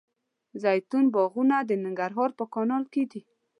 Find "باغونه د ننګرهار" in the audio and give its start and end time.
1.13-2.29